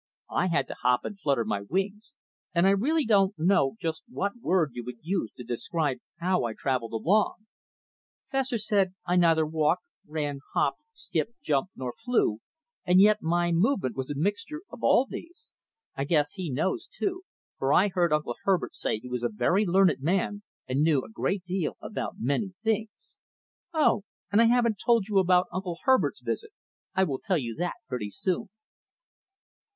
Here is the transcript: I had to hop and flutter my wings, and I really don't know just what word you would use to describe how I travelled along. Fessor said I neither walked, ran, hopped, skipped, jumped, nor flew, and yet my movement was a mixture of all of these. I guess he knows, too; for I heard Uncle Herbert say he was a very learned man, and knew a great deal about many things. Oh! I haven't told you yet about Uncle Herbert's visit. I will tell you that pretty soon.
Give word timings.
I 0.31 0.47
had 0.47 0.65
to 0.69 0.75
hop 0.81 1.05
and 1.05 1.15
flutter 1.19 1.45
my 1.45 1.61
wings, 1.61 2.15
and 2.55 2.65
I 2.65 2.71
really 2.71 3.05
don't 3.05 3.37
know 3.37 3.75
just 3.79 4.01
what 4.09 4.41
word 4.41 4.71
you 4.73 4.83
would 4.83 4.97
use 5.03 5.31
to 5.33 5.43
describe 5.43 5.97
how 6.17 6.43
I 6.43 6.55
travelled 6.57 6.93
along. 6.93 7.45
Fessor 8.31 8.57
said 8.57 8.95
I 9.05 9.15
neither 9.15 9.45
walked, 9.45 9.83
ran, 10.07 10.39
hopped, 10.55 10.79
skipped, 10.93 11.39
jumped, 11.43 11.77
nor 11.77 11.93
flew, 11.93 12.39
and 12.83 12.99
yet 12.99 13.21
my 13.21 13.51
movement 13.51 13.95
was 13.95 14.09
a 14.09 14.15
mixture 14.15 14.63
of 14.71 14.81
all 14.81 15.03
of 15.03 15.11
these. 15.11 15.51
I 15.95 16.05
guess 16.05 16.31
he 16.31 16.49
knows, 16.49 16.87
too; 16.87 17.21
for 17.59 17.71
I 17.71 17.89
heard 17.89 18.11
Uncle 18.11 18.37
Herbert 18.41 18.73
say 18.73 18.97
he 18.97 19.07
was 19.07 19.21
a 19.21 19.29
very 19.29 19.67
learned 19.67 19.97
man, 20.01 20.41
and 20.67 20.81
knew 20.81 21.03
a 21.03 21.09
great 21.11 21.43
deal 21.43 21.77
about 21.79 22.15
many 22.17 22.55
things. 22.63 23.17
Oh! 23.71 24.01
I 24.33 24.43
haven't 24.45 24.79
told 24.83 25.07
you 25.07 25.17
yet 25.17 25.21
about 25.21 25.45
Uncle 25.53 25.77
Herbert's 25.83 26.23
visit. 26.23 26.49
I 26.95 27.03
will 27.03 27.19
tell 27.19 27.37
you 27.37 27.53
that 27.59 27.75
pretty 27.87 28.09
soon. 28.09 28.49